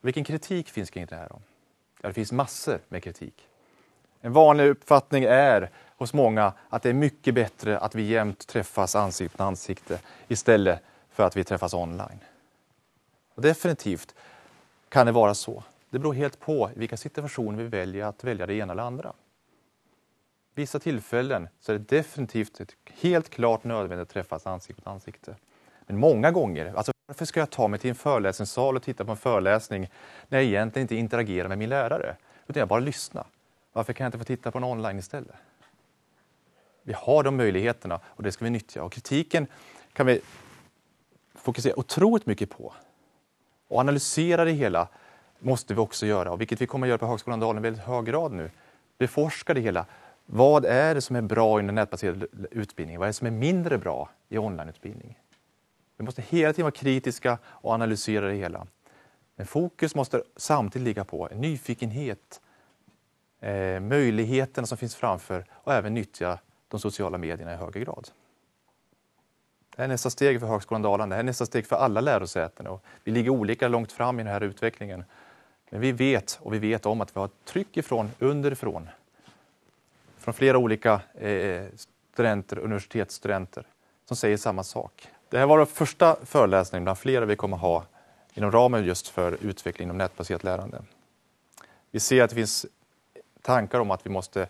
Vilken 0.00 0.24
kritik 0.24 0.68
finns 0.68 0.90
kring 0.90 1.06
det 1.06 1.16
här 1.16 1.28
då? 1.28 1.40
Ja, 2.02 2.08
det 2.08 2.14
finns 2.14 2.32
massor 2.32 2.80
med 2.88 3.02
kritik. 3.02 3.48
En 4.20 4.32
vanlig 4.32 4.68
uppfattning 4.68 5.24
är 5.24 5.70
hos 5.96 6.12
många 6.12 6.52
att 6.68 6.82
det 6.82 6.88
är 6.88 6.94
mycket 6.94 7.34
bättre 7.34 7.78
att 7.78 7.94
vi 7.94 8.02
jämt 8.02 8.46
träffas 8.46 8.96
ansikte 8.96 9.34
mot 9.34 9.48
ansikte 9.48 10.00
istället 10.28 10.82
för 11.10 11.22
att 11.22 11.36
vi 11.36 11.44
träffas 11.44 11.74
online. 11.74 12.18
Och 13.34 13.42
definitivt 13.42 14.14
kan 14.88 15.06
det 15.06 15.12
vara 15.12 15.34
så. 15.34 15.62
Det 15.90 15.98
beror 15.98 16.14
helt 16.14 16.40
på 16.40 16.70
i 16.76 16.78
vilka 16.78 16.96
situationer 16.96 17.62
vi 17.62 17.68
väljer 17.68 18.04
att 18.04 18.24
välja 18.24 18.46
det 18.46 18.54
ena 18.54 18.72
eller 18.72 18.82
andra. 18.82 19.12
Vissa 20.54 20.78
tillfällen 20.78 21.48
så 21.60 21.72
är 21.72 21.78
det 21.78 21.96
definitivt 21.96 22.60
ett 22.60 22.76
helt 22.92 23.30
klart 23.30 23.64
nödvändigt 23.64 24.08
att 24.08 24.14
träffas 24.14 24.46
ansikte 24.46 24.82
mot 24.84 24.94
ansikte. 24.94 25.34
Men 25.86 25.98
många 25.98 26.30
gånger, 26.30 26.74
alltså 26.76 26.92
varför 27.06 27.24
ska 27.24 27.40
jag 27.40 27.50
ta 27.50 27.68
mig 27.68 27.80
till 27.80 27.90
en 27.90 27.96
föreläsningssal 27.96 28.76
och 28.76 28.82
titta 28.82 29.04
på 29.04 29.10
en 29.10 29.16
föreläsning 29.16 29.90
när 30.28 30.38
jag 30.38 30.44
egentligen 30.44 30.84
inte 30.84 30.94
interagerar 30.94 31.48
med 31.48 31.58
min 31.58 31.68
lärare, 31.68 32.16
utan 32.46 32.60
jag 32.60 32.68
bara 32.68 32.80
lyssnar? 32.80 33.26
Varför 33.72 33.92
kan 33.92 34.04
jag 34.04 34.08
inte 34.08 34.18
få 34.18 34.24
titta 34.24 34.50
på 34.50 34.58
en 34.58 34.64
online 34.64 34.98
istället? 34.98 35.36
Vi 36.86 36.92
har 36.92 37.22
de 37.22 37.36
möjligheterna 37.36 38.00
och 38.06 38.22
det 38.22 38.32
ska 38.32 38.44
vi 38.44 38.50
nyttja. 38.50 38.82
Och 38.82 38.92
kritiken 38.92 39.46
kan 39.92 40.06
vi 40.06 40.20
fokusera 41.34 41.78
otroligt 41.78 42.26
mycket 42.26 42.50
på. 42.50 42.72
Och 43.68 43.80
analysera 43.80 44.44
det 44.44 44.52
hela 44.52 44.88
måste 45.38 45.74
vi 45.74 45.80
också 45.80 46.06
göra, 46.06 46.32
och 46.32 46.40
vilket 46.40 46.60
vi 46.60 46.66
kommer 46.66 46.86
att 46.86 46.88
göra 46.88 46.98
på 46.98 47.06
Högskolan 47.06 47.40
Dalen 47.40 47.62
i 47.62 47.62
väldigt 47.62 47.82
hög 47.82 48.04
grad 48.04 48.32
nu. 48.32 48.50
Beforska 48.98 49.54
det 49.54 49.60
hela. 49.60 49.86
Vad 50.26 50.64
är 50.64 50.94
det 50.94 51.00
som 51.00 51.16
är 51.16 51.22
bra 51.22 51.60
i 51.60 51.62
den 51.62 51.74
nätbaserade 51.74 52.26
utbildningen? 52.50 52.98
Vad 52.98 53.06
är 53.06 53.10
det 53.10 53.14
som 53.14 53.26
är 53.26 53.30
mindre 53.30 53.78
bra 53.78 54.10
i 54.28 54.38
onlineutbildning? 54.38 55.18
Vi 55.96 56.04
måste 56.04 56.22
hela 56.22 56.52
tiden 56.52 56.64
vara 56.64 56.72
kritiska 56.72 57.38
och 57.44 57.72
analysera 57.72 58.28
det 58.28 58.34
hela. 58.34 58.66
Men 59.36 59.46
fokus 59.46 59.94
måste 59.94 60.22
samtidigt 60.36 60.86
ligga 60.86 61.04
på 61.04 61.28
nyfikenhet, 61.34 62.40
eh, 63.40 63.80
möjligheterna 63.80 64.66
som 64.66 64.78
finns 64.78 64.96
framför 64.96 65.44
och 65.50 65.74
även 65.74 65.94
nyttja 65.94 66.38
de 66.68 66.80
sociala 66.80 67.18
medierna 67.18 67.52
i 67.52 67.56
högre 67.56 67.80
grad. 67.80 68.08
Det 69.76 69.82
här 69.82 69.84
är 69.84 69.88
nästa 69.88 70.10
steg 70.10 70.40
för 70.40 70.46
Högskolan 70.46 70.82
Dalarna, 70.82 71.06
det 71.06 71.14
här 71.14 71.20
är 71.20 71.26
nästa 71.26 71.46
steg 71.46 71.66
för 71.66 71.76
alla 71.76 72.00
lärosäten. 72.00 72.66
Och 72.66 72.84
vi 73.04 73.12
ligger 73.12 73.30
olika 73.30 73.68
långt 73.68 73.92
fram 73.92 74.20
i 74.20 74.22
den 74.22 74.32
här 74.32 74.40
utvecklingen. 74.40 75.04
Men 75.70 75.80
vi 75.80 75.92
vet, 75.92 76.38
och 76.42 76.54
vi 76.54 76.58
vet 76.58 76.86
om 76.86 77.00
att 77.00 77.16
vi 77.16 77.20
har 77.20 77.26
ett 77.26 77.44
tryck 77.44 77.76
ifrån 77.76 78.10
underifrån, 78.18 78.88
från 80.18 80.34
flera 80.34 80.58
olika 80.58 81.00
eh, 81.14 81.64
studenter, 82.12 82.58
universitetsstudenter, 82.58 83.66
som 84.04 84.16
säger 84.16 84.36
samma 84.36 84.62
sak. 84.62 85.08
Det 85.28 85.38
här 85.38 85.46
var 85.46 85.58
den 85.58 85.66
första 85.66 86.16
föreläsningen 86.24 86.84
bland 86.84 86.98
flera 86.98 87.24
vi 87.24 87.36
kommer 87.36 87.56
ha 87.56 87.84
inom 88.34 88.52
ramen 88.52 88.84
just 88.84 89.08
för 89.08 89.44
utveckling 89.44 89.86
inom 89.86 89.98
nätbaserat 89.98 90.44
lärande. 90.44 90.82
Vi 91.90 92.00
ser 92.00 92.22
att 92.22 92.30
det 92.30 92.36
finns 92.36 92.66
tankar 93.42 93.80
om 93.80 93.90
att 93.90 94.06
vi 94.06 94.10
måste 94.10 94.48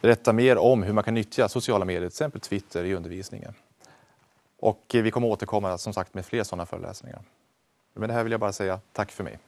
berätta 0.00 0.32
mer 0.32 0.58
om 0.58 0.82
hur 0.82 0.92
man 0.92 1.04
kan 1.04 1.14
nyttja 1.14 1.48
sociala 1.48 1.84
medier, 1.84 2.00
till 2.00 2.06
exempel 2.06 2.40
Twitter, 2.40 2.84
i 2.84 2.94
undervisningen. 2.94 3.54
Och 4.58 4.94
eh, 4.94 5.02
vi 5.02 5.10
kommer 5.10 5.28
återkomma 5.28 5.78
som 5.78 5.92
sagt 5.92 6.14
med 6.14 6.26
fler 6.26 6.42
sådana 6.42 6.66
föreläsningar. 6.66 7.22
Med 7.94 8.08
det 8.08 8.12
här 8.12 8.22
vill 8.22 8.32
jag 8.32 8.40
bara 8.40 8.52
säga 8.52 8.80
tack 8.92 9.12
för 9.12 9.24
mig. 9.24 9.38